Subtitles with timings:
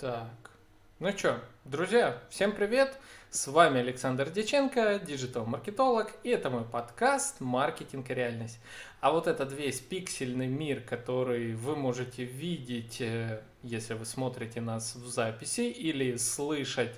[0.00, 0.50] Так,
[0.98, 2.96] ну что, друзья, всем привет!
[3.28, 8.58] С вами Александр Деченко, диджитал-маркетолог, и это мой подкаст «Маркетинг и реальность».
[9.02, 14.94] А вот этот весь пиксельный мир, который вы можете видеть, э, если вы смотрите нас
[14.94, 16.94] в записи, или слышать,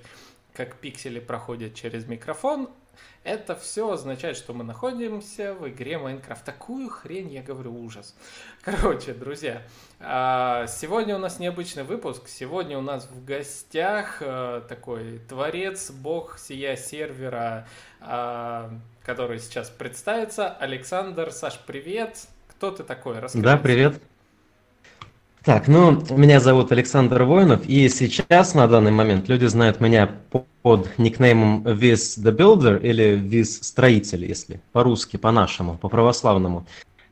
[0.53, 2.69] как пиксели проходят через микрофон,
[3.23, 6.43] это все означает, что мы находимся в игре Майнкрафт.
[6.43, 8.15] Такую хрень, я говорю, ужас.
[8.61, 9.61] Короче, друзья,
[9.99, 12.27] а, сегодня у нас необычный выпуск.
[12.27, 17.67] Сегодня у нас в гостях э, такой творец, бог сия сервера,
[18.01, 18.71] а,
[19.03, 20.49] который сейчас представится.
[20.49, 22.27] Александр, Саш, привет.
[22.49, 23.19] Кто ты такой?
[23.19, 23.43] Расскажи.
[23.43, 24.01] Да, привет.
[25.43, 30.09] Так, ну, меня зовут Александр Воинов, и сейчас, на данный момент, люди знают меня
[30.61, 36.65] под никнеймом Viz the Builder или Viz Строитель, если по-русски, по-нашему, по-православному.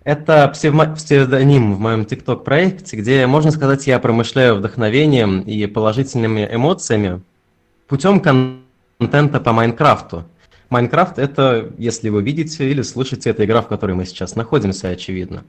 [0.05, 7.21] Это псевдоним в моем TikTok проекте, где, можно сказать, я промышляю вдохновением и положительными эмоциями
[7.89, 10.23] путем контента по Майнкрафту.
[10.69, 15.43] Майнкрафт— это, если вы видите или слышите, это игра, в которой мы сейчас находимся, очевидно.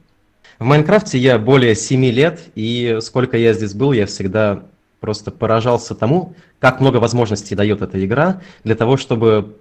[0.62, 4.62] В Майнкрафте я более 7 лет, и сколько я здесь был, я всегда
[5.00, 9.56] просто поражался тому, как много возможностей дает эта игра для того, чтобы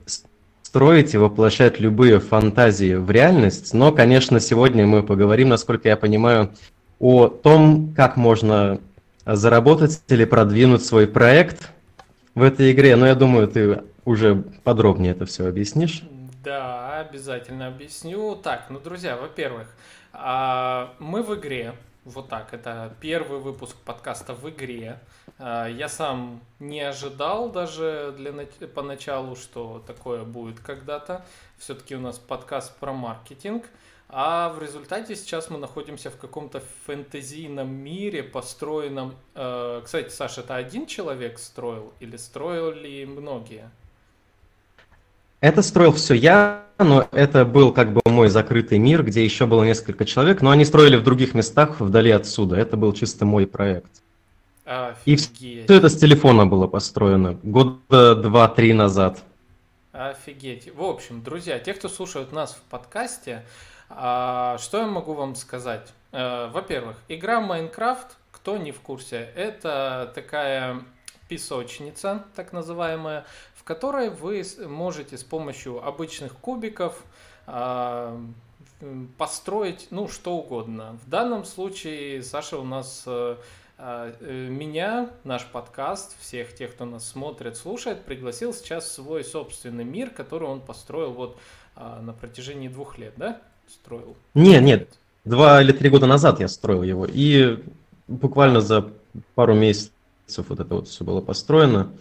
[0.61, 3.73] строить и воплощать любые фантазии в реальность.
[3.73, 6.51] Но, конечно, сегодня мы поговорим, насколько я понимаю,
[6.99, 8.79] о том, как можно
[9.25, 11.71] заработать или продвинуть свой проект
[12.35, 12.95] в этой игре.
[12.95, 16.03] Но я думаю, ты уже подробнее это все объяснишь.
[16.43, 18.35] Да, обязательно объясню.
[18.35, 19.67] Так, ну, друзья, во-первых,
[20.13, 21.75] а, мы в игре.
[22.03, 24.99] Вот так, это первый выпуск подкаста в игре.
[25.37, 28.33] А, я сам не ожидал даже для,
[28.67, 31.25] поначалу, что такое будет когда-то.
[31.57, 33.65] Все-таки у нас подкаст про маркетинг.
[34.13, 39.15] А в результате сейчас мы находимся в каком-то фэнтезийном мире, построенном...
[39.35, 43.71] Э, кстати, Саша, это один человек строил или строили многие?
[45.41, 49.63] Это строил все я, но это был как бы мой закрытый мир, где еще было
[49.63, 52.57] несколько человек, но они строили в других местах вдали отсюда.
[52.57, 54.03] Это был чисто мой проект.
[54.65, 55.41] Офигеть.
[55.41, 59.23] И все это с телефона было построено года два-три назад.
[59.91, 60.73] Офигеть.
[60.75, 63.43] В общем, друзья, те, кто слушают нас в подкасте,
[63.89, 65.91] а, что я могу вам сказать?
[66.11, 70.81] Э, во-первых, игра Майнкрафт, кто не в курсе, это такая
[71.31, 73.25] песочница, так называемая,
[73.61, 77.03] в которой вы можете с помощью обычных кубиков
[77.45, 78.19] а,
[79.19, 80.97] построить, ну, что угодно.
[81.05, 83.35] В данном случае Саша у нас э,
[83.77, 89.23] а, э, меня, наш подкаст, всех тех, кто нас смотрит, слушает, пригласил сейчас в свой
[89.23, 91.37] собственный мир, который он построил вот
[91.75, 93.39] а, на протяжении двух лет, да?
[93.69, 94.15] Строил?
[94.33, 94.89] Нет, нет,
[95.23, 97.63] два или три года назад я строил его, и
[98.07, 98.89] буквально за
[99.35, 99.91] пару месяцев
[100.49, 101.91] вот это вот все было построено.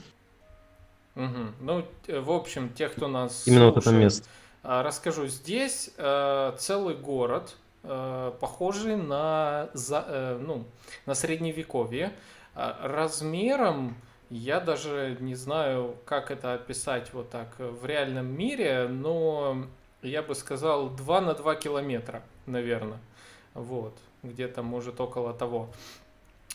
[1.25, 1.53] Угу.
[1.61, 1.85] Ну,
[2.21, 4.29] в общем, те, кто нас Именно слушает, вот это место.
[4.63, 5.27] А, расскажу.
[5.27, 10.65] Здесь э, целый город, э, похожий на, за, э, ну,
[11.07, 12.13] на средневековье.
[12.55, 13.97] Э, размером
[14.31, 19.67] я даже не знаю, как это описать вот так в реальном мире, но
[20.03, 23.01] я бы сказал 2 на 2 километра, наверное.
[23.55, 25.69] Вот, где-то может около того.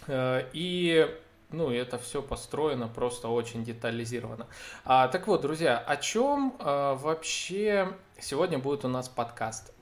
[0.08, 1.10] Э, и
[1.52, 4.48] ну, это все построено просто очень детализировано.
[4.84, 9.74] А, так вот, друзья, о чем а, вообще сегодня будет у нас подкаст?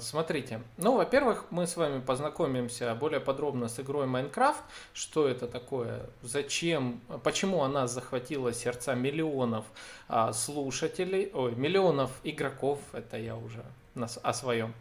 [0.00, 4.62] Смотрите, ну, во-первых, мы с вами познакомимся более подробно с игрой Майнкрафт,
[4.92, 9.64] что это такое, зачем, почему она захватила сердца миллионов
[10.08, 13.64] а, слушателей, ой, миллионов игроков, это я уже
[13.96, 14.74] о своем.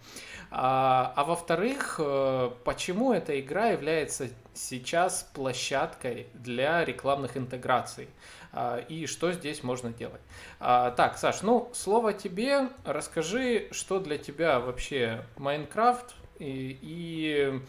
[0.55, 8.07] А, а во-вторых, э, почему эта игра является сейчас площадкой для рекламных интеграций?
[8.51, 10.21] А, и что здесь можно делать?
[10.59, 12.69] А, так, Саш, ну, слово тебе.
[12.85, 17.59] Расскажи, что для тебя вообще Майнкрафт и, и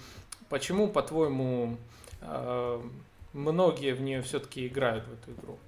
[0.51, 1.79] почему, по-твоему,
[2.21, 2.83] э,
[3.33, 5.59] многие в нее все-таки играют в эту игру?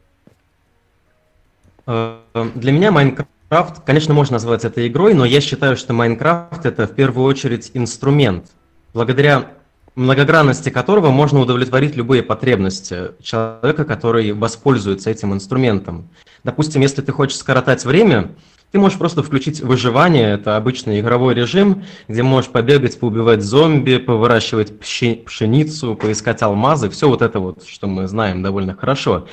[1.87, 2.21] Э,
[2.55, 6.89] для меня Майнкрафт Майнкрафт, конечно, можно назвать это игрой, но я считаю, что Майнкрафт это
[6.89, 8.47] в первую очередь инструмент,
[8.93, 9.53] благодаря
[9.95, 16.11] многогранности которого можно удовлетворить любые потребности человека, который воспользуется этим инструментом.
[16.43, 18.33] Допустим, если ты хочешь скоротать время,
[18.77, 24.79] ты можешь просто включить выживание, это обычный игровой режим, где можешь побегать, поубивать зомби, повыращивать
[24.79, 29.29] пшеницу, поискать алмазы, все вот это вот, что мы знаем довольно хорошо.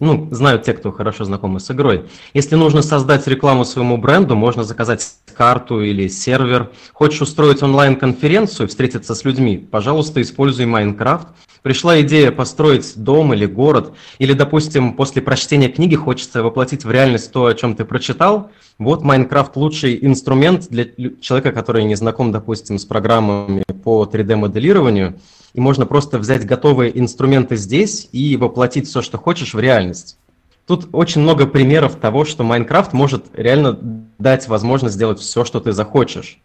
[0.00, 2.06] Ну, знают те, кто хорошо знакомы с игрой.
[2.34, 6.72] Если нужно создать рекламу своему бренду, можно заказать карту или сервер.
[6.92, 11.28] Хочешь устроить онлайн-конференцию, встретиться с людьми, пожалуйста, используй Майнкрафт
[11.62, 17.32] Пришла идея построить дом или город, или, допустим, после прочтения книги хочется воплотить в реальность
[17.32, 18.50] то, о чем ты прочитал.
[18.78, 20.86] Вот Майнкрафт лучший инструмент для
[21.20, 25.18] человека, который не знаком, допустим, с программами по 3D-моделированию.
[25.54, 30.18] И можно просто взять готовые инструменты здесь и воплотить все, что хочешь, в реальность.
[30.66, 33.78] Тут очень много примеров того, что Майнкрафт может реально
[34.18, 36.38] дать возможность сделать все, что ты захочешь.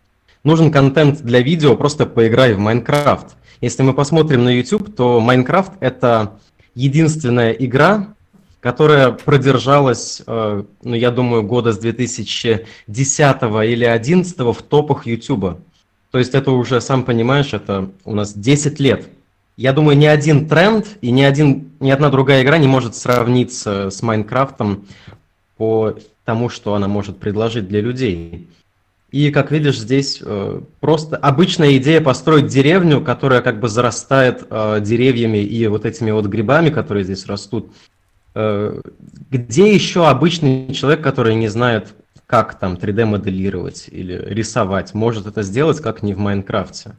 [0.45, 3.36] Нужен контент для видео, просто поиграй в Майнкрафт.
[3.63, 6.33] Если мы посмотрим на YouTube, то Майнкрафт это
[6.75, 8.13] единственная игра,
[8.60, 15.62] которая продержалась, э, ну, я думаю, года с 2010 или 2011 в топах YouTube.
[16.12, 19.07] То есть это уже, сам понимаешь, это у нас 10 лет.
[19.56, 23.92] Я думаю, ни один тренд и ни, один, ни одна другая игра не может сравниться
[23.92, 24.88] с Майнкрафтом
[25.56, 25.95] по
[26.25, 28.50] тому, что она может предложить для людей.
[29.13, 34.80] И, как видишь, здесь э, просто обычная идея построить деревню, которая как бы зарастает э,
[34.81, 37.71] деревьями и вот этими вот грибами, которые здесь растут.
[38.33, 38.81] Э,
[39.30, 41.94] где еще обычный человек, который не знает,
[42.25, 46.95] как там 3D-моделировать или рисовать, может это сделать, как не в Майнкрафте?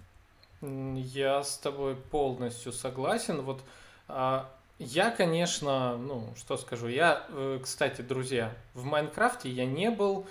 [0.62, 3.42] Я с тобой полностью согласен.
[3.42, 3.60] Вот
[4.06, 10.26] а, я, конечно, ну, что скажу, я, э, кстати, друзья, в Майнкрафте я не был,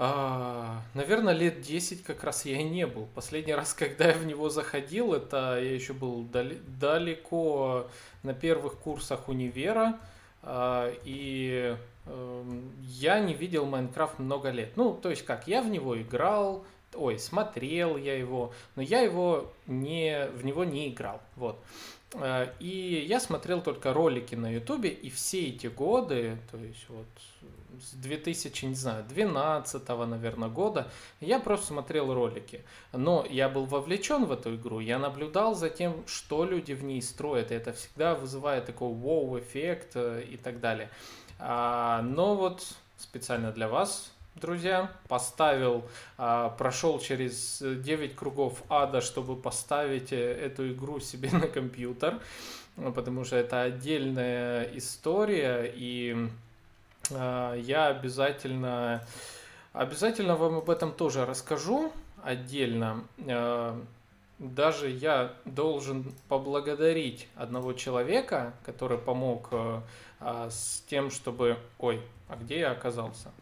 [0.00, 3.08] а, наверное, лет 10 как раз я и не был.
[3.16, 7.90] Последний раз, когда я в него заходил, это я еще был далеко
[8.22, 9.98] на первых курсах универа,
[10.42, 14.76] а, и эм, я не видел Майнкрафт много лет.
[14.76, 16.64] Ну, то есть как, я в него играл,
[16.98, 21.58] ой, смотрел я его, но я его не, в него не играл, вот.
[22.14, 27.06] Э, и я смотрел только ролики на ютубе, и все эти годы, то есть вот
[27.80, 30.90] с 2000, не знаю, 12 наверное, года,
[31.20, 32.62] я просто смотрел ролики.
[32.92, 37.02] Но я был вовлечен в эту игру, я наблюдал за тем, что люди в ней
[37.02, 40.90] строят, и это всегда вызывает такой вау-эффект э, и так далее.
[41.38, 42.66] А, но вот
[42.96, 45.84] специально для вас друзья, поставил,
[46.16, 52.18] а, прошел через 9 кругов ада, чтобы поставить э, эту игру себе на компьютер,
[52.94, 56.28] потому что это отдельная история, и
[57.10, 59.04] а, я обязательно,
[59.72, 61.92] обязательно вам об этом тоже расскажу
[62.22, 63.04] отдельно.
[63.26, 63.80] А,
[64.38, 69.50] даже я должен поблагодарить одного человека, который помог
[70.20, 71.58] с тем, чтобы...
[71.80, 73.32] Ой, а где я оказался?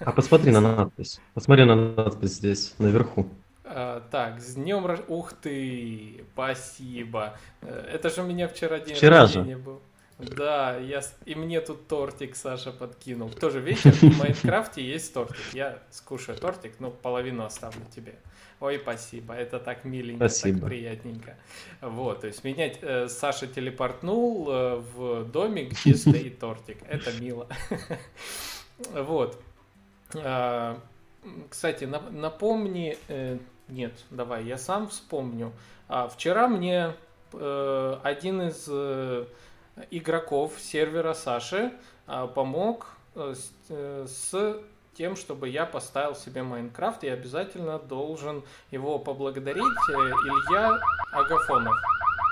[0.00, 1.20] А посмотри на надпись.
[1.34, 3.28] Посмотри на надпись здесь, наверху.
[3.64, 5.10] А, так, с днем рождения.
[5.10, 7.36] Ух ты, спасибо.
[7.62, 9.62] Э, это же у меня вчера день вчера рождения же.
[9.62, 9.82] был.
[10.18, 11.02] Да, я...
[11.24, 13.30] и мне тут тортик Саша подкинул.
[13.30, 15.54] Тоже вечер в Майнкрафте есть тортик.
[15.54, 18.14] Я скушаю тортик, ну, половину оставлю тебе.
[18.60, 20.60] Ой, спасибо, это так миленько, спасибо.
[20.60, 21.36] так приятненько.
[21.80, 26.78] Вот, то есть меня э, Саша телепортнул э, в домик, где стоит тортик.
[26.88, 27.48] Это мило.
[28.92, 29.38] Вот.
[30.16, 30.78] А,
[31.48, 32.98] кстати, напомни...
[33.08, 33.38] Э,
[33.68, 35.52] нет, давай, я сам вспомню.
[35.88, 36.94] А, вчера мне
[37.32, 39.26] э, один из э,
[39.90, 41.72] игроков сервера Саши
[42.06, 44.62] а, помог с
[44.94, 49.62] тем, чтобы я поставил себе Майнкрафт, я обязательно должен его поблагодарить.
[49.62, 50.78] Илья
[51.12, 51.74] Агафонов.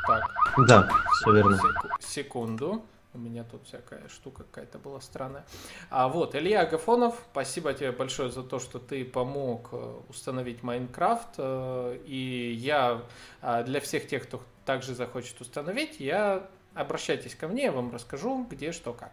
[0.06, 0.30] Так.
[0.66, 1.58] Да, все верно.
[2.00, 2.82] Секунду.
[3.12, 5.44] У меня тут всякая штука какая-то была странная.
[5.90, 11.34] А вот, Илья Агафонов, спасибо тебе большое за то, что ты помог э, установить Майнкрафт.
[11.38, 13.02] Э, и я
[13.42, 18.46] а, для всех тех, кто также захочет установить, я обращайтесь ко мне, я вам расскажу,
[18.48, 19.10] где, что, как.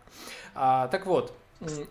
[0.54, 1.34] А, так вот,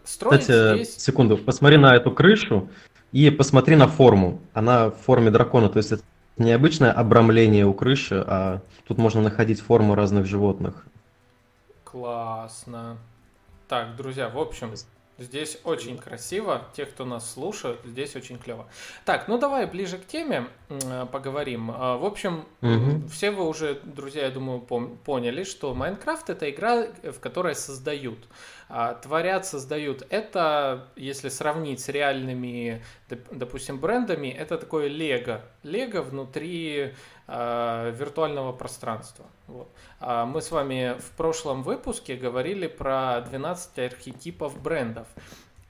[0.04, 1.02] строить Кстати, здесь...
[1.02, 2.68] секунду, посмотри на эту крышу
[3.10, 4.40] и посмотри на форму.
[4.52, 6.04] Она в форме дракона, то есть это
[6.36, 10.86] необычное обрамление у крыши, а тут можно находить форму разных животных.
[11.96, 12.98] Классно.
[13.68, 14.74] Так, друзья, в общем,
[15.16, 16.66] здесь очень красиво.
[16.74, 18.66] Те, кто нас слушает, здесь очень клево.
[19.06, 21.70] Так, ну давай ближе к теме э, поговорим.
[21.70, 23.08] Э, в общем, угу.
[23.08, 28.18] все вы уже, друзья, я думаю, поняли, что Майнкрафт это игра, в которой создают.
[28.68, 30.04] А, творят, создают.
[30.10, 32.82] Это, если сравнить с реальными,
[33.30, 35.40] допустим, брендами, это такое лего.
[35.62, 36.92] Лего внутри э,
[37.28, 39.26] виртуального пространства.
[39.48, 39.68] Вот.
[39.98, 45.08] А мы с вами в прошлом выпуске говорили про 12 архетипов брендов.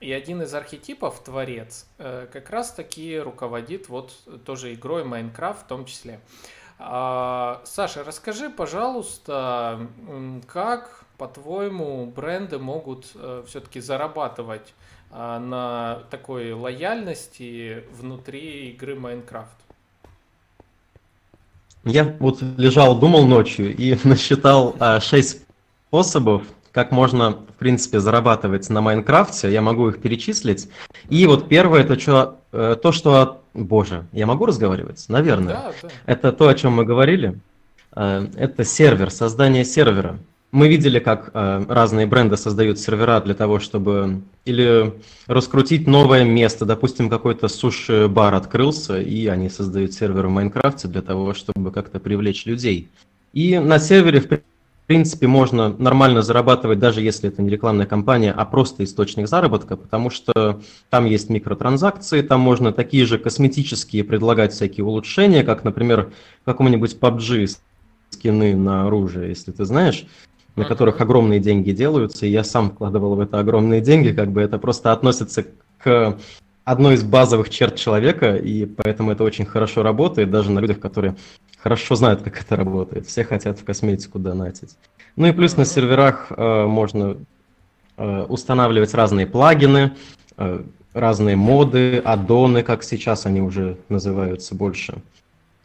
[0.00, 4.12] И один из архетипов, творец, э, как раз таки руководит вот
[4.44, 6.20] тоже игрой Майнкрафт в том числе.
[6.78, 9.88] А, Саша, расскажи, пожалуйста,
[10.46, 14.74] как, по-твоему, бренды могут э, все-таки зарабатывать
[15.10, 19.65] э, на такой лояльности внутри игры Майнкрафт?
[21.86, 25.46] Я вот лежал, думал ночью и насчитал а, 6
[25.88, 29.50] способов, как можно, в принципе, зарабатывать на Майнкрафте.
[29.50, 30.68] Я могу их перечислить.
[31.08, 33.40] И вот первое, это что, э, то, что...
[33.54, 35.06] Боже, я могу разговаривать?
[35.08, 35.54] Наверное.
[35.54, 35.88] Да, да.
[36.04, 37.38] Это то, о чем мы говорили.
[37.94, 40.18] Э, это сервер, создание сервера.
[40.52, 44.94] Мы видели, как э, разные бренды создают сервера для того, чтобы или
[45.26, 46.64] раскрутить новое место.
[46.64, 52.46] Допустим, какой-то суши-бар открылся, и они создают сервер в Майнкрафте для того, чтобы как-то привлечь
[52.46, 52.88] людей.
[53.32, 54.40] И на сервере, в
[54.86, 60.10] принципе, можно нормально зарабатывать, даже если это не рекламная кампания, а просто источник заработка, потому
[60.10, 60.60] что
[60.90, 66.12] там есть микротранзакции, там можно такие же косметические предлагать всякие улучшения, как, например,
[66.44, 67.58] какому-нибудь PUBG
[68.10, 70.06] скины на оружие, если ты знаешь
[70.56, 74.40] на которых огромные деньги делаются, и я сам вкладывал в это огромные деньги, как бы
[74.40, 75.44] это просто относится
[75.78, 76.16] к
[76.64, 81.14] одной из базовых черт человека, и поэтому это очень хорошо работает, даже на людях, которые
[81.58, 83.06] хорошо знают, как это работает.
[83.06, 84.76] Все хотят в косметику донатить.
[85.14, 87.16] Ну и плюс на серверах э, можно
[87.96, 89.92] э, устанавливать разные плагины,
[90.38, 95.02] э, разные моды, аддоны, как сейчас они уже называются больше.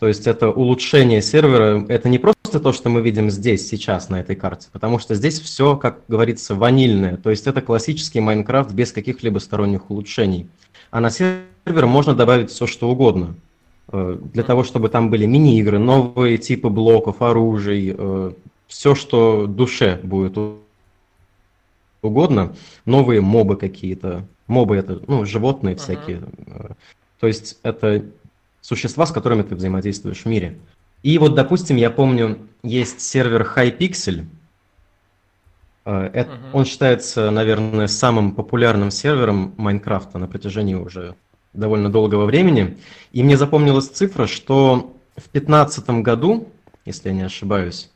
[0.02, 4.20] То есть это улучшение сервера, это не просто то, что мы видим здесь, сейчас, на
[4.20, 7.18] этой карте, потому что здесь все, как говорится, ванильное.
[7.18, 10.50] То есть это классический Майнкрафт без каких-либо сторонних улучшений.
[10.90, 13.36] А на сервер можно добавить все, что угодно.
[13.92, 18.32] Э, для того, чтобы там были мини-игры, новые типы блоков, оружий, э,
[18.66, 20.36] все, что душе будет
[22.02, 22.56] угодно,
[22.86, 24.26] новые мобы какие-то.
[24.48, 26.18] Мобы это, ну, животные всякие.
[26.18, 26.76] Uh-huh.
[27.20, 28.04] То есть это
[28.62, 30.60] существа, с которыми ты взаимодействуешь в мире.
[31.04, 34.26] И вот, допустим, я помню, есть сервер Hypixel.
[35.86, 36.52] Э, это, uh-huh.
[36.54, 41.16] Он считается, наверное, самым популярным сервером Майнкрафта на протяжении уже
[41.54, 42.78] довольно долгого времени.
[43.12, 46.48] И мне запомнилась цифра, что в 2015 году,
[46.86, 47.90] если я не ошибаюсь,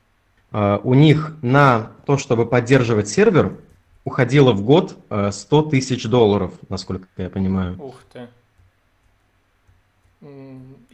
[0.51, 3.59] э, у них на то, чтобы поддерживать сервер,
[4.03, 4.97] уходило в год
[5.31, 7.77] 100 э, тысяч долларов, насколько я понимаю.
[7.79, 8.27] Ух ты.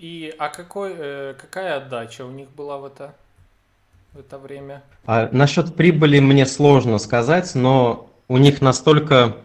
[0.01, 3.13] И а какой, э, какая отдача у них была в это,
[4.13, 4.81] в это время?
[5.05, 9.37] А, насчет прибыли мне сложно сказать, но у них настолько...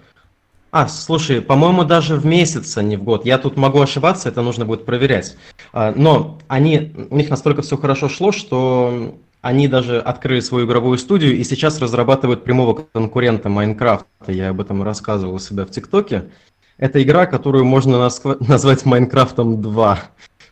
[0.71, 3.27] А, слушай, по-моему, даже в месяц, а не в год.
[3.27, 5.37] Я тут могу ошибаться, это нужно будет проверять.
[5.75, 10.97] А, но они, у них настолько все хорошо шло, что они даже открыли свою игровую
[10.97, 14.33] студию и сейчас разрабатывают прямого конкурента Майнкрафта.
[14.33, 16.31] Я об этом рассказывал у себя в ТикТоке.
[16.79, 18.09] Это игра, которую можно
[18.41, 19.99] назвать Майнкрафтом 2,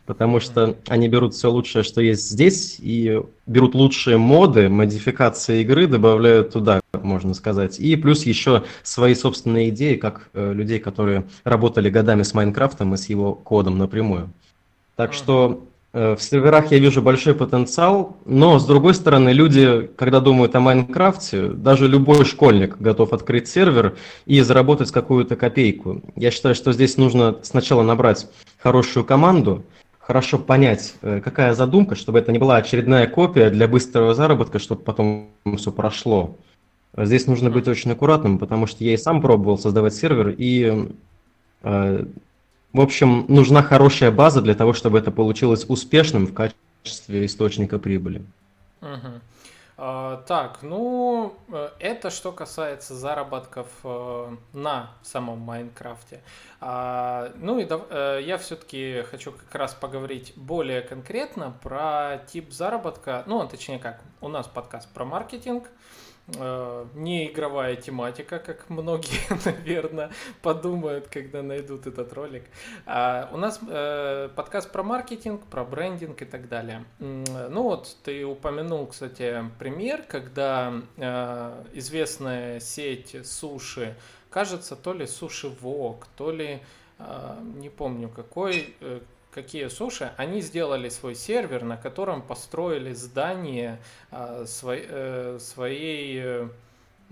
[0.05, 5.87] потому что они берут все лучшее, что есть здесь, и берут лучшие моды, модификации игры,
[5.87, 7.79] добавляют туда, можно сказать.
[7.79, 12.97] И плюс еще свои собственные идеи, как э, людей, которые работали годами с Майнкрафтом и
[12.97, 14.29] с его кодом напрямую.
[14.95, 20.19] Так что Э, в серверах я вижу большой потенциал, но с другой стороны, люди, когда
[20.19, 23.95] думают о Майнкрафте, даже любой школьник готов открыть сервер
[24.25, 26.01] и заработать какую-то копейку.
[26.17, 28.27] Я считаю, что здесь нужно сначала набрать
[28.61, 29.63] хорошую команду,
[30.05, 34.81] хорошо понять, э, какая задумка, чтобы это не была очередная копия для быстрого заработка, чтобы
[34.83, 36.37] потом все прошло.
[36.95, 40.89] Здесь нужно быть очень аккуратным, потому что я и сам пробовал создавать сервер, и
[41.63, 42.05] э,
[42.75, 48.21] в общем, нужна хорошая база для того, чтобы это получилось успешным в качестве источника прибыли.
[48.81, 49.21] Угу.
[49.77, 56.21] А, так, ну, э, это что касается заработков э, на самом Майнкрафте.
[56.61, 63.23] А, ну и э, я все-таки хочу как раз поговорить более конкретно про тип заработка.
[63.25, 65.69] Ну, а точнее как, у нас подкаст про маркетинг.
[66.27, 72.45] Э, не игровая тематика, как многие, наверное, подумают, когда найдут этот ролик.
[72.87, 76.85] А у нас э, подкаст про маркетинг, про брендинг и так далее.
[76.99, 83.95] Ну вот, ты упомянул, кстати, пример, когда э, известная сеть суши,
[84.31, 86.61] кажется, то ли суши Вок, то ли
[87.57, 88.73] не помню какой,
[89.35, 96.49] какие суши, они сделали свой сервер, на котором построили здание а, своей, э, своей, э,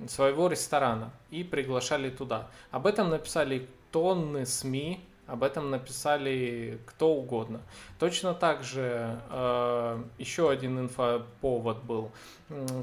[0.07, 2.47] своего ресторана и приглашали туда.
[2.71, 7.59] Об этом написали тонны СМИ, об этом написали кто угодно.
[7.99, 12.11] Точно так же э, еще один инфоповод был,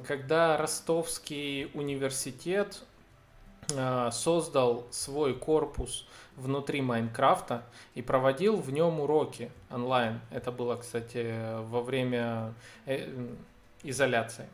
[0.06, 2.82] когда Ростовский университет
[4.12, 7.62] создал свой корпус внутри Майнкрафта
[7.94, 10.20] и проводил в нем уроки онлайн.
[10.30, 12.54] Это было, кстати, во время
[12.86, 13.08] э,
[13.82, 14.46] изоляции.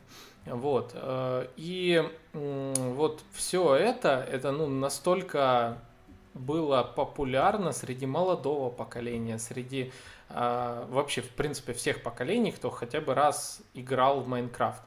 [0.45, 0.91] Вот.
[0.93, 5.77] Э, и вот все это, это ну, настолько
[6.33, 9.91] было популярно среди молодого поколения, среди
[10.29, 14.81] э, вообще, в принципе, всех поколений, кто хотя бы раз играл в Майнкрафт.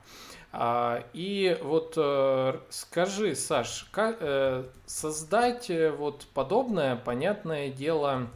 [0.53, 8.27] А, и вот э, скажи, Саш, как э, создать э, вот подобное, понятное дело,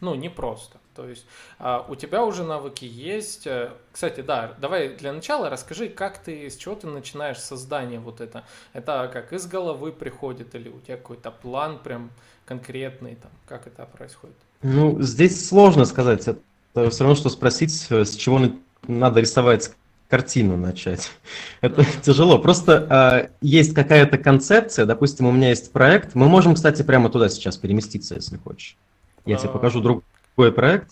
[0.00, 0.78] ну, непросто.
[0.94, 1.24] То есть
[1.58, 3.48] а, у тебя уже навыки есть.
[3.90, 8.44] Кстати, да, давай для начала расскажи, как ты, с чего ты начинаешь создание вот это.
[8.74, 12.10] Это как из головы приходит или у тебя какой-то план прям
[12.44, 14.36] конкретный, там, как это происходит?
[14.62, 16.20] Ну, здесь сложно сказать.
[16.28, 18.40] Это все равно, что спросить, с чего
[18.86, 19.70] надо рисовать
[20.10, 21.10] картину начать.
[21.60, 22.38] Это тяжело.
[22.38, 26.14] Просто э, есть какая-то концепция, допустим, у меня есть проект.
[26.14, 28.76] Мы можем, кстати, прямо туда сейчас переместиться, если хочешь.
[29.24, 29.52] Я тебе а.
[29.52, 30.90] покажу другой проект.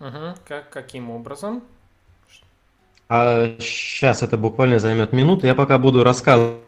[0.00, 0.34] Угу.
[0.48, 1.62] Как, каким образом?
[3.08, 5.46] А сейчас это буквально займет минуту.
[5.46, 6.64] Я пока буду рассказывать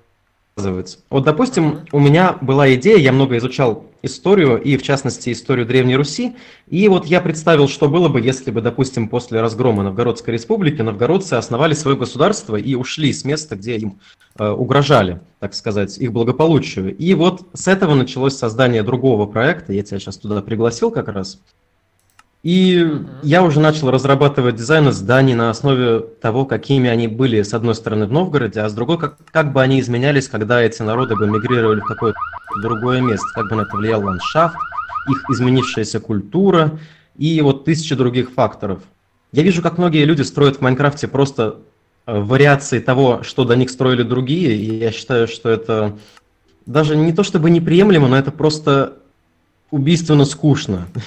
[0.56, 1.00] оказывается.
[1.10, 5.96] Вот, допустим, у меня была идея, я много изучал историю, и в частности историю Древней
[5.96, 6.34] Руси,
[6.66, 11.34] и вот я представил, что было бы, если бы, допустим, после разгрома Новгородской республики новгородцы
[11.34, 14.00] основали свое государство и ушли с места, где им
[14.38, 16.96] э, угрожали, так сказать, их благополучию.
[16.96, 21.38] И вот с этого началось создание другого проекта, я тебя сейчас туда пригласил как раз,
[22.46, 23.06] и mm-hmm.
[23.24, 28.06] я уже начал разрабатывать дизайны зданий на основе того, какими они были, с одной стороны,
[28.06, 31.80] в Новгороде, а с другой, как, как бы они изменялись, когда эти народы бы мигрировали
[31.80, 32.20] в какое-то
[32.62, 34.54] другое место, как бы на это влиял ландшафт,
[35.10, 36.78] их изменившаяся культура
[37.16, 38.80] и вот тысячи других факторов.
[39.32, 41.56] Я вижу, как многие люди строят в Майнкрафте просто
[42.06, 45.98] э, вариации того, что до них строили другие, и я считаю, что это
[46.64, 48.98] даже не то чтобы неприемлемо, но это просто
[49.70, 51.00] убийственно скучно, uh-huh.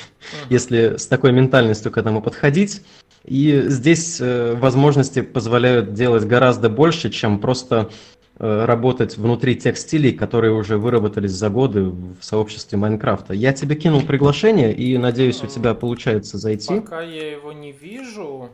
[0.49, 2.81] если с такой ментальностью к этому подходить.
[3.25, 7.89] И здесь э, возможности позволяют делать гораздо больше, чем просто
[8.37, 13.33] э, работать внутри тех стилей, которые уже выработались за годы в сообществе Майнкрафта.
[13.33, 16.79] Я тебе кинул приглашение, и надеюсь, у тебя получается зайти.
[16.79, 18.49] Пока я его не вижу,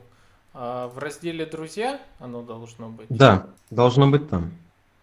[0.53, 3.07] а в разделе «Друзья» оно должно быть?
[3.09, 4.51] Да, должно быть там.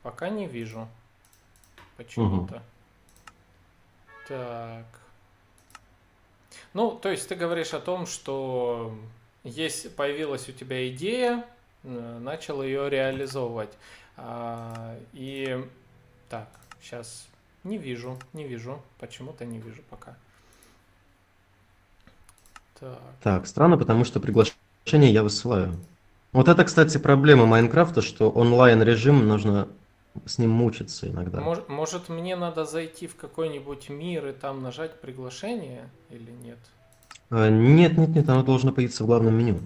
[0.03, 0.89] Пока не вижу.
[1.97, 2.55] Почему-то.
[2.55, 2.63] Угу.
[4.33, 4.87] Так.
[6.73, 8.97] Ну, то есть ты говоришь о том, что
[9.45, 11.45] есть, появилась у тебя идея,
[11.83, 13.73] начал ее реализовывать.
[14.17, 15.63] А, и
[16.31, 16.49] так,
[16.81, 17.29] сейчас
[17.63, 20.17] не вижу, не вижу, почему-то не вижу пока.
[22.81, 22.99] Так.
[23.23, 25.77] так, странно, потому что приглашение я высылаю.
[26.33, 29.69] Вот это, кстати, проблема Майнкрафта, что онлайн режим нужно
[30.27, 31.41] с ним мучиться иногда.
[31.41, 36.59] Может, может, мне надо зайти в какой-нибудь мир и там нажать приглашение или нет?
[37.31, 39.61] А, нет, нет, нет, оно должно появиться в главном меню.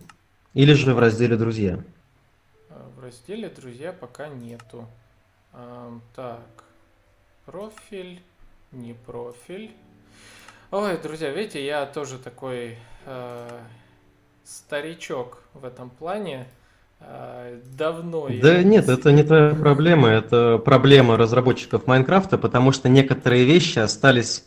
[0.55, 1.83] Или же в разделе «Друзья».
[2.71, 4.87] А, в разделе «Друзья» пока нету.
[5.53, 6.65] А, так,
[7.45, 8.23] профиль,
[8.73, 9.73] не профиль.
[10.71, 13.61] Ой, друзья, видите, я тоже такой э,
[14.45, 16.47] старичок в этом плане.
[17.01, 18.29] А, давно.
[18.29, 18.63] Да я...
[18.63, 24.45] нет, это не твоя проблема, это проблема разработчиков Майнкрафта, потому что некоторые вещи остались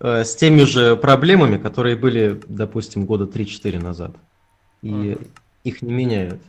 [0.00, 4.16] э, с теми же проблемами, которые были, допустим, года 3-4 назад.
[4.82, 5.28] И uh
[5.64, 6.40] их не меняют.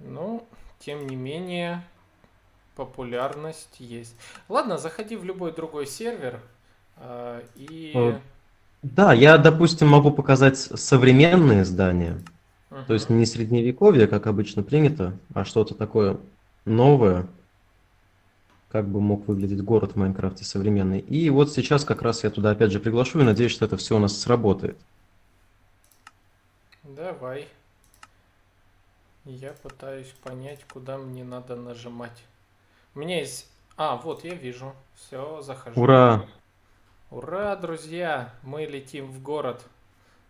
[0.00, 0.44] Ну,
[0.80, 1.82] тем не менее,
[2.76, 4.14] популярность есть.
[4.48, 6.40] Ладно, заходи в любой другой сервер
[6.96, 7.92] э, и...
[7.94, 8.18] Э,
[8.82, 12.18] да, я, допустим, могу показать современные здания.
[12.74, 12.86] Uh-huh.
[12.86, 16.18] То есть не средневековье, как обычно принято, а что-то такое
[16.64, 17.28] новое,
[18.68, 20.98] как бы мог выглядеть город в Майнкрафте современный.
[20.98, 23.96] И вот сейчас как раз я туда опять же приглашу и надеюсь, что это все
[23.96, 24.76] у нас сработает.
[26.82, 27.46] Давай.
[29.24, 32.24] Я пытаюсь понять, куда мне надо нажимать.
[32.96, 33.48] У меня есть...
[33.76, 34.74] А, вот, я вижу.
[34.96, 35.80] Все, захожу.
[35.80, 36.26] Ура!
[37.12, 38.34] Ура, друзья!
[38.42, 39.64] Мы летим в город,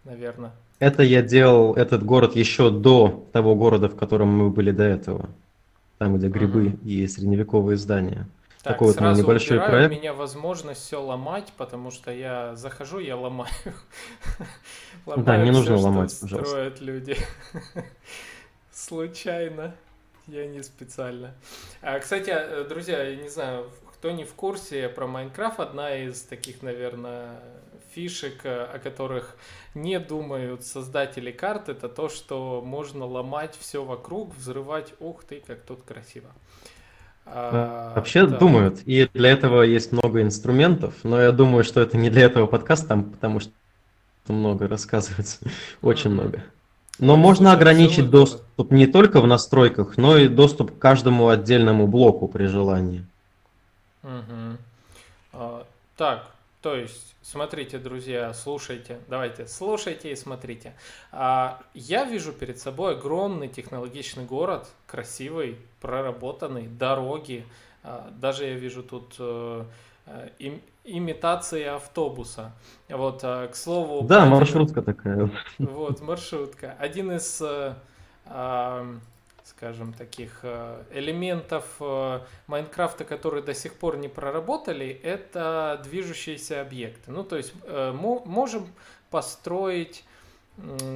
[0.04, 0.52] наверное.
[0.78, 5.28] Это я делал этот город еще до того города, в котором мы были до этого.
[5.98, 6.78] Там, где грибы угу.
[6.84, 8.26] и средневековые здания.
[8.62, 9.92] Так, Такой сразу вот небольшой убираю, проект.
[9.92, 13.50] у меня возможность все ломать, потому что я захожу, я ломаю.
[15.16, 16.50] да, не нужно ломать, пожалуйста.
[16.50, 17.16] строят люди.
[18.72, 19.74] Случайно.
[20.26, 21.34] Я не специально.
[21.82, 26.22] А, кстати, э, друзья, я не знаю, кто не в курсе про Майнкрафт, одна из
[26.22, 27.40] таких, наверное,
[27.94, 29.37] фишек, э, о которых
[29.74, 34.94] не думают создатели карт, это то, что можно ломать все вокруг, взрывать.
[35.00, 36.28] Ух ты, как тут красиво.
[37.26, 38.37] А, Вообще да.
[38.37, 42.46] думают, и для этого есть много инструментов, но я думаю, что это не для этого
[42.46, 43.52] подкаста, там, потому что
[44.28, 45.38] много рассказывается,
[45.83, 46.42] очень много.
[46.98, 51.88] Но ну, можно ограничить доступ не только в настройках, но и доступ к каждому отдельному
[51.88, 53.04] блоку при желании.
[54.02, 54.59] Угу.
[55.33, 56.26] А, Так,
[56.62, 60.74] то есть, смотрите, друзья, слушайте, давайте, слушайте и смотрите.
[61.10, 67.44] А, я вижу перед собой огромный технологичный город, красивый, проработанный, дороги.
[67.82, 69.64] А, даже я вижу тут э,
[70.06, 72.52] э, им, имитации автобуса.
[72.88, 74.06] Вот, а, к слову...
[74.06, 75.30] Да, один, маршрутка такая.
[75.58, 76.76] Вот, маршрутка.
[76.78, 77.42] Один из
[79.44, 87.11] скажем, таких э, элементов э, Майнкрафта, которые до сих пор не проработали, это движущиеся объекты.
[87.11, 88.66] Ну, то есть э, можем
[89.11, 90.04] построить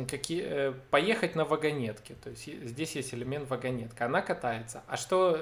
[0.08, 2.14] какие, поехать на вагонетке.
[2.22, 4.06] То есть здесь есть элемент вагонетка.
[4.06, 4.82] Она катается.
[4.86, 5.36] А что,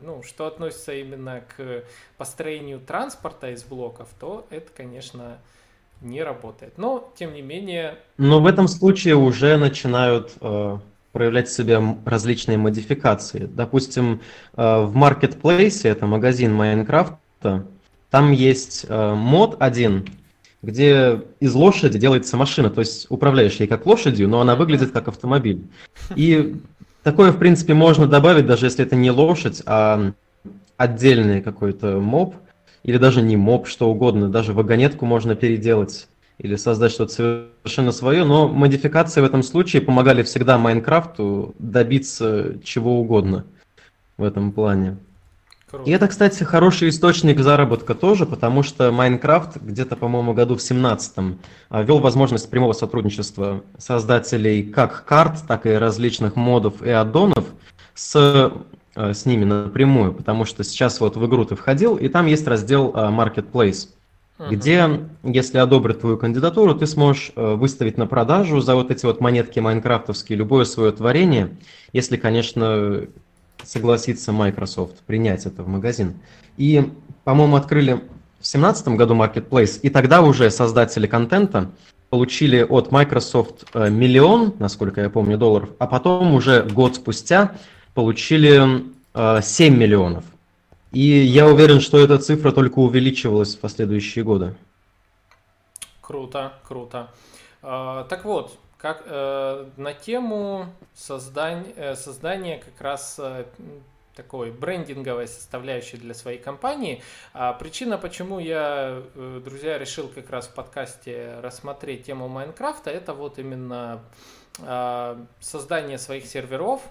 [0.00, 1.82] ну, что относится именно к
[2.16, 5.38] построению транспорта из блоков, то это, конечно,
[6.00, 6.78] не работает.
[6.78, 7.98] Но, тем не менее...
[8.16, 10.36] Но в этом случае уже начинают
[11.12, 13.48] проявлять в себе различные модификации.
[13.50, 14.20] Допустим,
[14.56, 17.66] э, в Marketplace, это магазин Майнкрафта,
[18.10, 20.06] там есть э, мод один,
[20.62, 25.08] где из лошади делается машина, то есть управляешь ей как лошадью, но она выглядит как
[25.08, 25.62] автомобиль.
[26.16, 26.56] И
[27.02, 30.12] такое, в принципе, можно добавить, даже если это не лошадь, а
[30.76, 32.34] отдельный какой-то моб,
[32.82, 38.24] или даже не моб, что угодно, даже вагонетку можно переделать или создать что-то совершенно свое,
[38.24, 43.44] но модификации в этом случае помогали всегда Майнкрафту добиться чего угодно
[44.16, 44.96] в этом плане.
[45.70, 45.90] Круто.
[45.90, 51.40] И это, кстати, хороший источник заработка тоже, потому что Майнкрафт где-то, по-моему, году в 17-м
[51.68, 57.44] а, ввел возможность прямого сотрудничества создателей как карт, так и различных модов и аддонов
[57.94, 58.50] с,
[58.94, 62.46] а, с ними напрямую, потому что сейчас вот в игру ты входил, и там есть
[62.46, 63.10] раздел а,
[64.38, 69.20] Где, если одобрят твою кандидатуру, ты сможешь э, выставить на продажу за вот эти вот
[69.20, 71.56] монетки майнкрафтовские любое свое творение,
[71.92, 73.08] если, конечно,
[73.64, 76.14] согласится Microsoft принять это в магазин.
[76.56, 76.88] И,
[77.24, 81.72] по-моему, открыли в 2017 году Marketplace, и тогда уже создатели контента
[82.08, 87.52] получили от Microsoft э, миллион, насколько я помню, долларов, а потом уже год спустя
[87.94, 90.24] получили 7 э, миллионов.
[90.92, 94.54] И я уверен, что эта цифра только увеличивалась в последующие годы.
[96.00, 97.10] Круто, круто.
[97.62, 103.44] А, так вот, как э, на тему создания, э, создания как раз э,
[104.14, 107.02] такой брендинговой составляющей для своей компании.
[107.34, 113.38] А причина, почему я, друзья, решил как раз в подкасте рассмотреть тему Майнкрафта, это вот
[113.38, 114.00] именно
[114.60, 116.82] а, создание своих серверов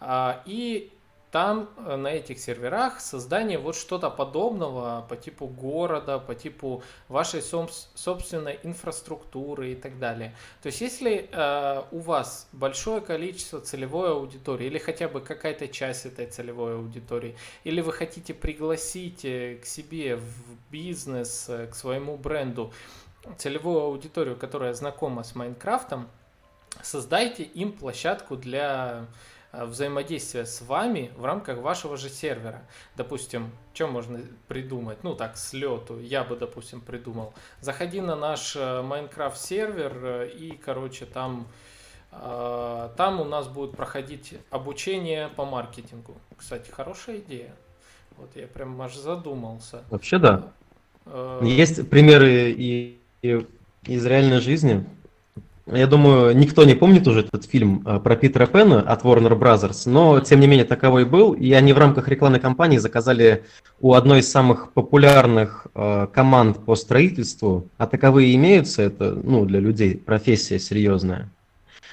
[0.00, 0.92] а, и
[1.32, 7.40] там э, на этих серверах создание вот что-то подобного по типу города, по типу вашей
[7.40, 10.34] собственной инфраструктуры и так далее.
[10.62, 16.04] То есть если э, у вас большое количество целевой аудитории или хотя бы какая-то часть
[16.04, 22.18] этой целевой аудитории, или вы хотите пригласить э, к себе в бизнес, э, к своему
[22.18, 22.74] бренду
[23.38, 26.10] целевую аудиторию, которая знакома с Майнкрафтом,
[26.82, 29.06] создайте им площадку для
[29.52, 32.62] взаимодействия с вами в рамках вашего же сервера.
[32.96, 34.98] Допустим, что можно придумать?
[35.02, 35.98] Ну так, с лету.
[35.98, 37.34] Я бы, допустим, придумал.
[37.60, 41.46] Заходи на наш Minecraft э, сервер э, и, короче, там
[42.10, 46.14] там у нас будет проходить обучение по маркетингу.
[46.36, 47.54] Кстати, хорошая идея.
[48.18, 49.82] Вот я прям аж задумался.
[49.88, 50.52] Вообще да.
[51.40, 53.46] Есть примеры и, и
[53.84, 54.84] из реальной жизни.
[55.74, 59.82] Я думаю, никто не помнит уже этот фильм э, про Питера Пэна от Warner Brothers,
[59.86, 63.44] но тем не менее таковой был, и они в рамках рекламной кампании заказали
[63.80, 69.60] у одной из самых популярных э, команд по строительству, а таковые имеются, это ну, для
[69.60, 71.30] людей профессия серьезная.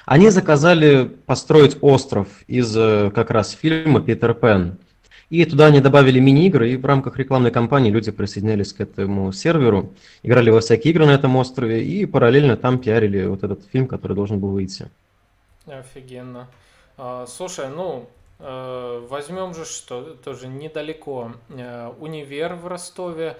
[0.04, 4.76] Они заказали построить остров из э, как раз фильма «Питер Пен».
[5.30, 9.94] И туда они добавили мини-игры, и в рамках рекламной кампании люди присоединялись к этому серверу,
[10.24, 14.14] играли во всякие игры на этом острове, и параллельно там пиарили вот этот фильм, который
[14.14, 14.90] должен был выйти.
[15.66, 16.48] Офигенно.
[16.96, 18.08] А, слушай, ну,
[18.40, 21.32] э, возьмем же что тоже недалеко.
[21.48, 23.36] Э, универ в Ростове.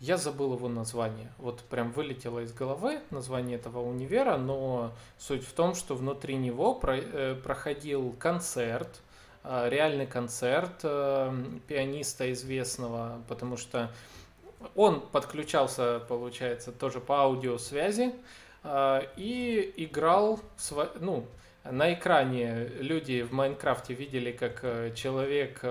[0.00, 1.30] Я забыл его название.
[1.38, 6.80] Вот прям вылетело из головы название этого универа, но суть в том, что внутри него
[6.82, 9.00] э, проходил концерт,
[9.48, 11.32] реальный концерт э,
[11.66, 13.90] пианиста известного, потому что
[14.74, 18.14] он подключался, получается, тоже по аудиосвязи
[18.64, 20.40] э, и играл,
[21.00, 21.26] ну,
[21.64, 22.68] на экране.
[22.78, 25.62] Люди в Майнкрафте видели, как человек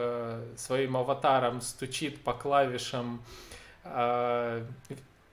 [0.56, 3.24] своим аватаром стучит по клавишам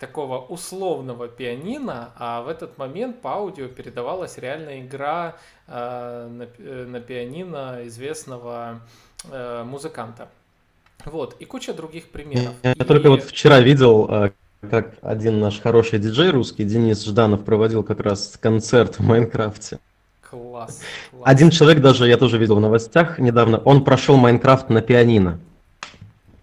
[0.06, 5.36] такого условного пианино, а в этот момент по аудио передавалась реальная игра
[5.66, 8.80] э, на, э, на пианино известного
[9.30, 10.28] э, музыканта.
[11.06, 12.52] Вот, и куча других примеров.
[12.62, 12.84] Я и...
[12.84, 14.30] только вот вчера видел, э,
[14.70, 19.78] как один наш хороший диджей русский, Денис Жданов, проводил как раз концерт в Майнкрафте.
[20.20, 21.22] Класс, класс.
[21.24, 25.40] Один человек даже, я тоже видел в новостях недавно, он прошел Майнкрафт на пианино.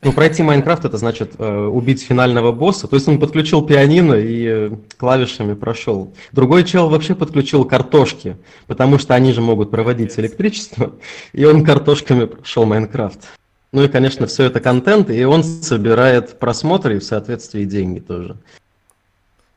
[0.03, 2.87] Ну, пройти Майнкрафт это значит э, убить финального босса.
[2.87, 6.13] То есть он подключил пианино и э, клавишами прошел.
[6.31, 10.93] Другой чел вообще подключил картошки, потому что они же могут проводить электричество.
[11.33, 13.19] И он картошками прошел Майнкрафт.
[13.71, 18.35] Ну и, конечно, все это контент, и он собирает просмотры и в соответствии деньги тоже.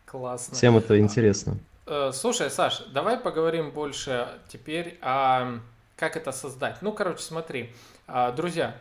[0.05, 0.55] Классно.
[0.55, 1.57] Всем это интересно.
[1.87, 5.59] Э, слушай, Саш, давай поговорим больше теперь о
[5.97, 6.77] как это создать.
[6.81, 7.71] Ну, короче, смотри,
[8.07, 8.77] а, друзья,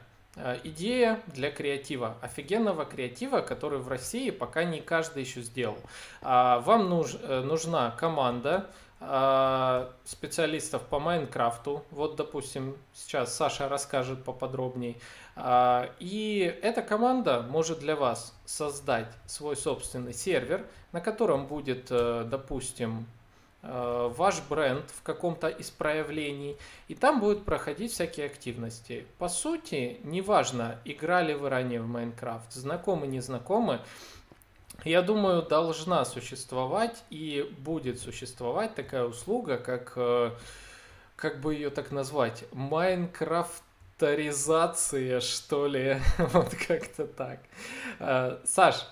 [0.64, 5.78] идея для креатива, офигенного креатива, который в России пока не каждый еще сделал.
[6.22, 8.68] А, вам нуж, э, нужна команда
[9.00, 11.84] а, специалистов по Майнкрафту.
[11.92, 14.96] Вот, допустим, сейчас Саша расскажет поподробнее.
[15.36, 22.26] А, и эта команда может для вас создать свой собственный сервер, на котором будет, э,
[22.26, 23.23] допустим, Э,
[23.64, 26.58] ваш бренд в каком-то из проявлений,
[26.90, 29.08] и там будут проходить всякие активности.
[29.18, 33.80] По сути, неважно, играли вы ранее в Майнкрафт, знакомы, не знакомы,
[34.84, 40.32] я думаю, должна существовать и будет существовать такая услуга, как, э,
[41.16, 47.40] как бы ее так назвать, Майнкрафторизация, что ли, вот как-то так.
[48.00, 48.86] Э, Саш,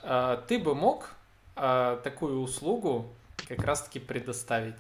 [0.48, 1.10] ты бы мог
[1.54, 3.10] такую услугу
[3.47, 4.75] как раз-таки предоставить?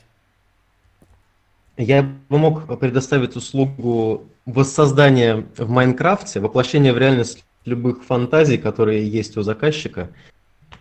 [1.77, 9.37] Я бы мог предоставить услугу воссоздания в Майнкрафте, воплощения в реальность любых фантазий, которые есть
[9.37, 10.09] у заказчика.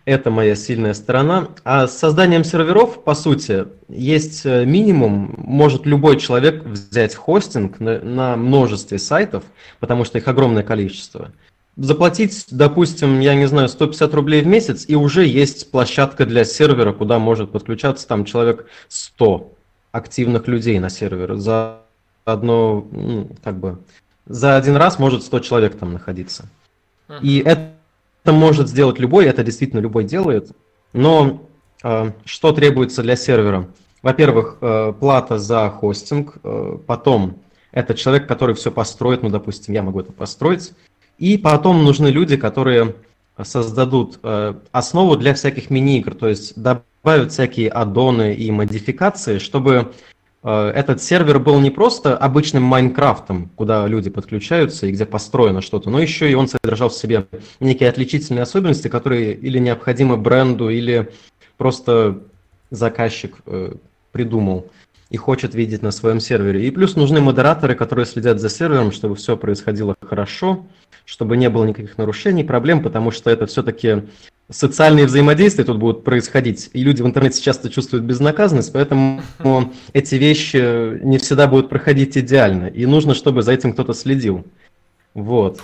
[0.05, 1.49] Это моя сильная сторона.
[1.63, 5.35] А с созданием серверов, по сути, есть э, минимум.
[5.37, 9.43] Может любой человек взять хостинг на, на множестве сайтов,
[9.79, 11.31] потому что их огромное количество
[11.81, 16.93] заплатить, допустим, я не знаю, 150 рублей в месяц, и уже есть площадка для сервера,
[16.93, 19.51] куда может подключаться там человек 100
[19.91, 21.37] активных людей на сервере.
[21.37, 21.79] За
[22.23, 23.79] одно, ну, как бы,
[24.27, 26.47] за один раз может 100 человек там находиться.
[27.09, 27.19] Uh-huh.
[27.21, 27.71] И это
[28.25, 30.51] может сделать любой, это действительно любой делает.
[30.93, 31.47] Но
[31.83, 33.67] э, что требуется для сервера?
[34.03, 37.39] Во-первых, э, плата за хостинг, э, потом
[37.71, 40.73] это человек, который все построит, ну, допустим, я могу это построить,
[41.21, 42.95] и потом нужны люди, которые
[43.43, 49.93] создадут э, основу для всяких мини-игр, то есть добавят всякие аддоны и модификации, чтобы
[50.43, 55.91] э, этот сервер был не просто обычным Майнкрафтом, куда люди подключаются и где построено что-то,
[55.91, 57.27] но еще и он содержал в себе
[57.59, 61.11] некие отличительные особенности, которые или необходимы бренду, или
[61.55, 62.17] просто
[62.71, 63.75] заказчик э,
[64.11, 64.65] придумал
[65.11, 66.65] и хочет видеть на своем сервере.
[66.65, 70.65] И плюс нужны модераторы, которые следят за сервером, чтобы все происходило хорошо,
[71.11, 74.03] чтобы не было никаких нарушений, проблем, потому что это все-таки
[74.49, 79.21] социальные взаимодействия тут будут происходить, и люди в интернете часто чувствуют безнаказанность, поэтому
[79.93, 84.45] эти вещи не всегда будут проходить идеально, и нужно, чтобы за этим кто-то следил.
[85.13, 85.61] Вот.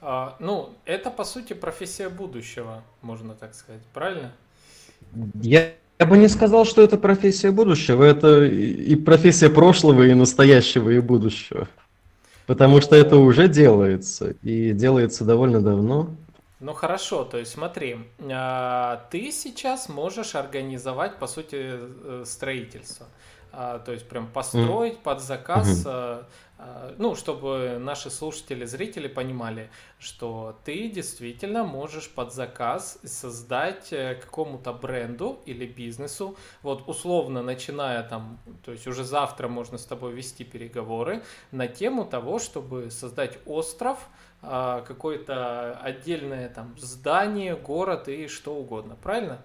[0.00, 4.30] А, ну, это по сути профессия будущего, можно так сказать, правильно?
[5.42, 10.90] Я я бы не сказал, что это профессия будущего, это и профессия прошлого, и настоящего,
[10.90, 11.68] и будущего.
[12.46, 16.10] Потому что это уже делается, и делается довольно давно.
[16.60, 23.06] Ну хорошо, то есть смотри, а, ты сейчас можешь организовать, по сути, э, строительство.
[23.56, 26.24] А, то есть прям построить под заказ mm-hmm.
[26.56, 34.14] А, ну, чтобы наши слушатели, зрители понимали, что ты действительно можешь под заказ создать э,
[34.14, 40.12] какому-то бренду или бизнесу, вот условно начиная там, то есть уже завтра можно с тобой
[40.12, 44.08] вести переговоры на тему того, чтобы создать остров,
[44.40, 49.42] а, какое-то отдельное там здание, город и что угодно, правильно?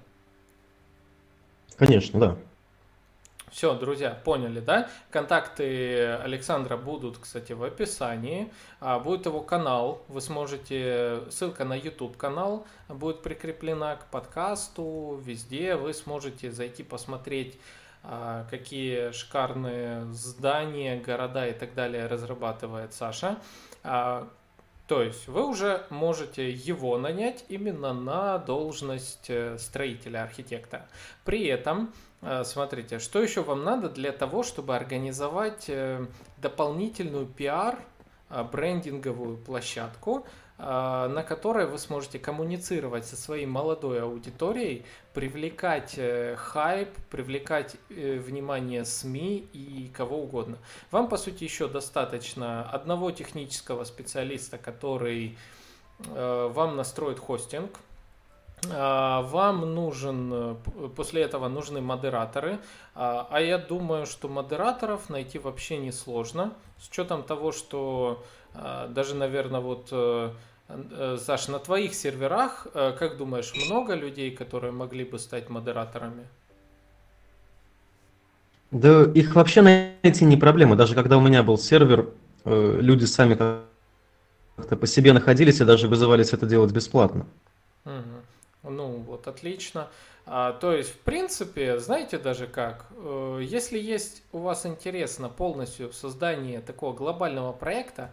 [1.75, 2.37] Конечно, да.
[3.51, 4.89] Все, друзья, поняли, да?
[5.09, 8.51] Контакты Александра будут, кстати, в описании.
[8.79, 15.75] А, будет его канал, вы сможете, ссылка на YouTube канал будет прикреплена к подкасту, везде
[15.75, 17.59] вы сможете зайти посмотреть
[18.03, 23.37] а, какие шикарные здания, города и так далее разрабатывает Саша.
[24.89, 30.87] А, то есть вы уже можете его нанять именно на должность э, строителя, архитекта.
[31.23, 36.05] При этом Э, смотрите, что еще вам надо для того, чтобы организовать э,
[36.37, 37.79] дополнительную пиар,
[38.29, 40.25] э, брендинговую площадку,
[40.59, 45.97] на которой вы сможете коммуницировать со своей молодой аудиторией, привлекать
[46.35, 50.57] хайп, привлекать внимание СМИ и кого угодно.
[50.91, 55.37] Вам, по сути, еще достаточно одного технического специалиста, который
[55.99, 57.79] вам настроит хостинг,
[58.67, 60.55] а, вам нужен, э,
[60.95, 62.59] после этого нужны модераторы,
[62.93, 68.87] а, а я думаю, что модераторов найти вообще не сложно, с учетом того, что а,
[68.87, 70.31] даже, наверное, вот э, э,
[71.17, 76.27] Саш, на твоих серверах, как думаешь, много людей, которые могли бы стать модераторами?
[78.71, 80.75] Да их вообще найти не проблема.
[80.75, 82.09] Даже когда у меня был сервер,
[82.45, 87.25] люди сами как-то по себе находились и даже вызывались это делать бесплатно.
[87.85, 88.71] Угу.
[88.71, 89.87] Ну, вот отлично.
[90.25, 95.29] А, то есть, в принципе, знаете даже как, э, если есть у вас интерес на
[95.29, 98.11] полностью создание такого глобального проекта,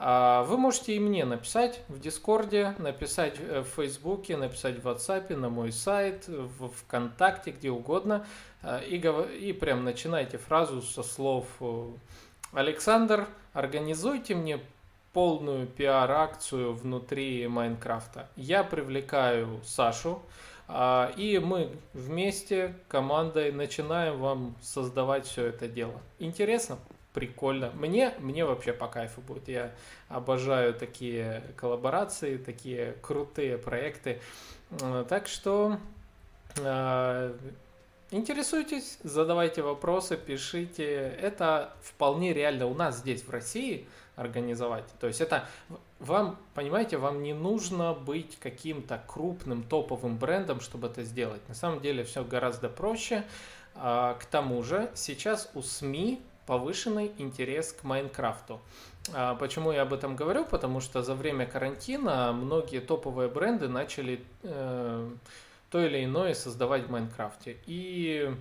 [0.00, 5.72] вы можете и мне написать в Дискорде, написать в Фейсбуке, написать в WhatsApp, на мой
[5.72, 8.24] сайт, в ВКонтакте, где угодно.
[8.62, 8.96] А, и,
[9.38, 11.90] и прям начинайте фразу со слов э,
[12.52, 14.60] «Александр, организуйте мне
[15.12, 18.28] полную пиар-акцию внутри Майнкрафта.
[18.36, 20.22] Я привлекаю Сашу,
[20.68, 26.00] а, и мы вместе, командой, начинаем вам создавать все это дело.
[26.18, 26.78] Интересно?
[27.12, 27.70] Прикольно.
[27.72, 29.48] Мне, мне вообще по кайфу будет.
[29.48, 29.72] Я
[30.08, 34.20] обожаю такие коллаборации, такие крутые проекты.
[35.08, 35.78] Так что
[36.60, 37.36] а,
[38.12, 40.84] интересуйтесь, задавайте вопросы, пишите.
[41.20, 43.86] Это вполне реально у нас здесь в России–
[44.20, 44.84] организовать.
[45.00, 45.46] То есть это
[45.98, 51.40] вам, понимаете, вам не нужно быть каким-то крупным топовым брендом, чтобы это сделать.
[51.48, 53.24] На самом деле все гораздо проще.
[53.74, 56.20] А, к тому же сейчас у СМИ
[56.50, 58.60] повышенный интерес к Майнкрафту.
[59.14, 60.44] А, почему я об этом говорю?
[60.44, 65.10] Потому что за время карантина многие топовые бренды начали э,
[65.70, 67.56] то или иное создавать в Майнкрафте.
[67.66, 68.34] И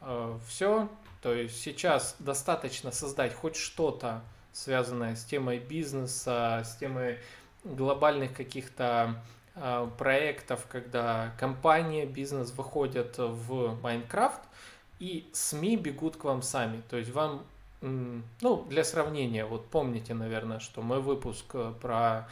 [0.00, 0.88] э, все,
[1.20, 4.22] то есть сейчас достаточно создать хоть что-то
[4.54, 7.18] связанная с темой бизнеса, с темой
[7.64, 9.22] глобальных каких-то
[9.54, 14.40] э, проектов, когда компания, бизнес выходят в Майнкрафт,
[15.00, 16.82] и СМИ бегут к вам сами.
[16.88, 17.44] То есть вам,
[17.80, 22.28] ну, для сравнения, вот помните, наверное, что мой выпуск э, про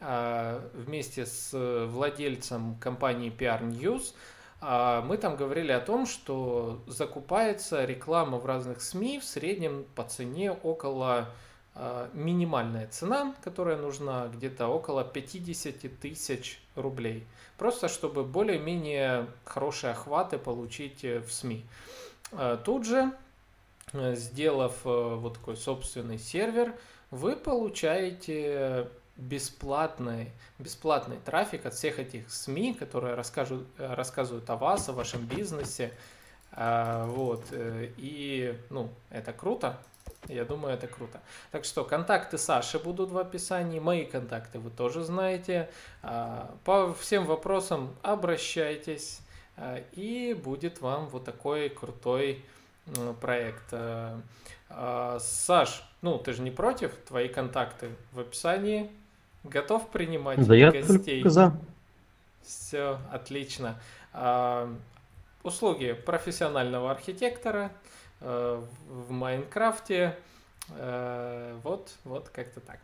[0.00, 1.50] э, вместе с
[1.86, 4.14] владельцем компании PR News,
[4.62, 10.52] мы там говорили о том, что закупается реклама в разных СМИ в среднем по цене
[10.52, 11.28] около
[11.76, 17.26] а, минимальная цена, которая нужна где-то около 50 тысяч рублей.
[17.58, 21.64] Просто чтобы более-менее хорошие охваты получить э, в СМИ.
[22.32, 23.12] А, тут же,
[23.92, 26.74] э, сделав э, вот такой собственный сервер,
[27.10, 34.92] вы получаете бесплатный, бесплатный трафик от всех этих СМИ, которые расскажут, рассказывают о вас, о
[34.92, 35.92] вашем бизнесе.
[36.56, 37.44] Вот.
[37.52, 39.78] И, ну, это круто,
[40.28, 41.20] я думаю, это круто.
[41.52, 45.68] Так что контакты Саши будут в описании, мои контакты вы тоже знаете.
[46.02, 49.20] По всем вопросам обращайтесь,
[49.92, 52.44] и будет вам вот такой крутой
[53.20, 53.72] проект.
[53.72, 56.92] А, Саш, ну ты же не против?
[57.06, 58.90] Твои контакты в описании.
[59.44, 61.22] Готов принимать да гостей?
[61.22, 61.56] Я за.
[62.42, 63.78] Все, отлично.
[65.42, 67.70] Услуги профессионального архитектора–
[68.24, 70.16] Э, в Майнкрафте.
[70.70, 72.78] Э, вот, вот как-то так.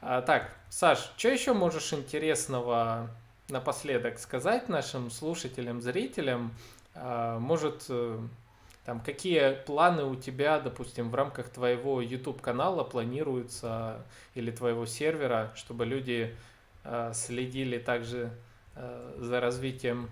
[0.00, 3.10] А, так, Саш, что еще можешь интересного
[3.48, 6.52] напоследок сказать нашим слушателям, зрителям?
[6.94, 8.18] А, может, э,
[8.84, 14.04] там, какие планы у тебя, допустим, в рамках твоего YouTube-канала планируются
[14.34, 16.34] или твоего сервера, чтобы люди
[17.12, 18.30] следили также
[19.18, 20.08] за развитием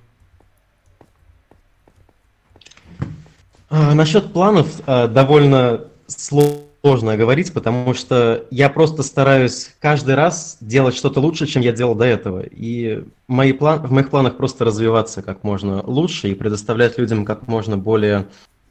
[3.77, 10.95] А, насчет планов а, довольно сложно говорить, потому что я просто стараюсь каждый раз делать
[10.95, 12.43] что-то лучше, чем я делал до этого.
[12.43, 17.49] И мои план, в моих планах просто развиваться как можно лучше и предоставлять людям как
[17.49, 18.27] можно более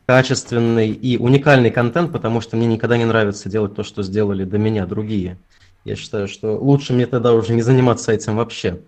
[0.05, 4.59] качественный и уникальный контент, потому что мне никогда не нравится делать то, что сделали до
[4.59, 5.37] меня другие.
[5.83, 8.79] Я считаю, что лучше мне тогда уже не заниматься этим вообще.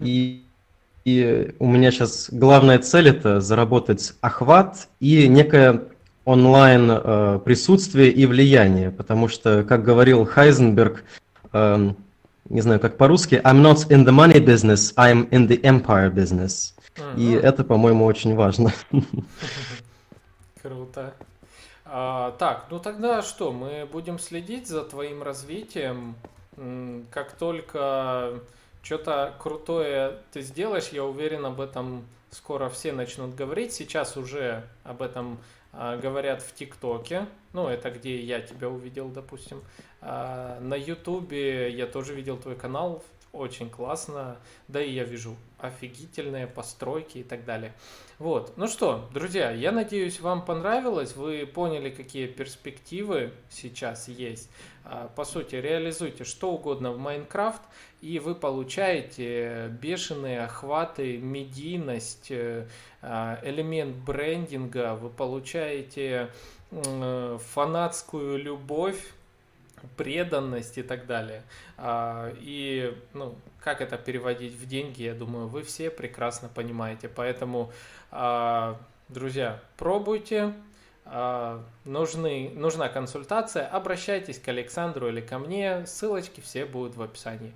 [0.00, 0.42] И
[1.04, 5.84] и у меня сейчас главная цель это заработать охват и некое
[6.28, 11.02] онлайн э, присутствие и влияние, потому что, как говорил Хайзенберг,
[11.54, 11.90] э,
[12.50, 16.74] не знаю, как по-русски, I'm not in the money business, I'm in the empire business.
[16.96, 17.16] Uh-huh.
[17.16, 18.72] И это, по-моему, очень важно.
[20.62, 21.14] Круто.
[21.86, 26.14] А, так, ну тогда что, мы будем следить за твоим развитием.
[27.10, 28.40] Как только
[28.82, 33.72] что-то крутое ты сделаешь, я уверен, об этом скоро все начнут говорить.
[33.72, 35.38] Сейчас уже об этом
[36.02, 39.62] говорят в ТикТоке, ну, это где я тебя увидел, допустим.
[40.00, 46.46] А, на Ютубе я тоже видел твой канал, очень классно, да и я вижу офигительные
[46.46, 47.72] постройки и так далее.
[48.18, 54.50] Вот, ну что, друзья, я надеюсь, вам понравилось, вы поняли, какие перспективы сейчас есть.
[54.84, 57.62] А, по сути, реализуйте что угодно в Майнкрафт,
[58.00, 62.66] и вы получаете бешеные охваты, медийность, э,
[63.02, 66.30] а, элемент брендинга, вы получаете
[66.70, 69.12] э, фанатскую любовь
[69.96, 71.42] преданность и так далее.
[71.76, 77.08] А, и, ну, как это переводить в деньги, я думаю, вы все прекрасно понимаете.
[77.08, 77.72] Поэтому,
[78.10, 80.54] а, друзья, пробуйте.
[81.04, 85.86] А, нужны, нужна консультация, обращайтесь к Александру или ко мне.
[85.86, 87.54] Ссылочки все будут в описании.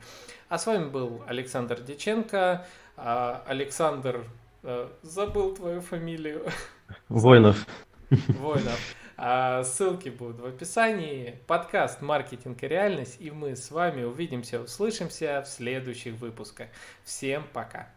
[0.49, 2.67] А с вами был Александр Деченко.
[2.95, 4.27] Александр,
[4.63, 6.45] э, забыл твою фамилию.
[7.09, 7.67] Воинов.
[8.11, 8.79] Воинов.
[9.17, 11.41] А ссылки будут в описании.
[11.47, 13.17] Подкаст «Маркетинг и реальность».
[13.21, 16.69] И мы с вами увидимся, услышимся в следующих выпусках.
[17.05, 17.89] Всем пока.